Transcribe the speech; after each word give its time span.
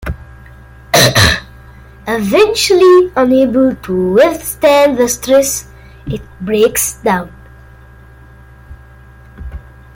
Eventually, 2.07 3.11
unable 3.15 3.75
to 3.83 4.13
withstand 4.13 4.97
the 4.97 5.07
stress, 5.07 5.67
it 6.07 6.21
breaks 6.39 6.93
down. 7.03 7.31